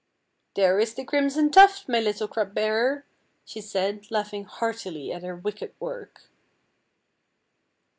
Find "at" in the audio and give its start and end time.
5.13-5.21